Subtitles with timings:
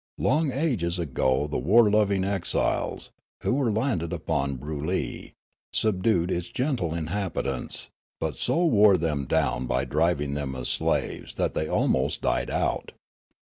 [0.17, 3.11] Long ages ago the war loving exiles,
[3.41, 5.33] who were landed upon Broolyi,
[5.71, 11.53] subdued its gentle inhabitants, but so wore them down by driving them as slaves that
[11.53, 12.93] they almost died out.